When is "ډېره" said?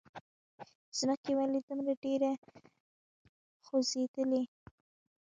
2.03-2.31